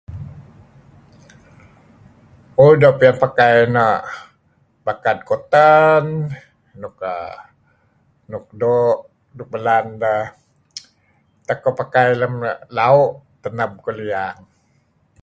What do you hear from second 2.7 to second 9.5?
doo' pian pakai na' bakad puteng... nuk err... nuk doo...nuk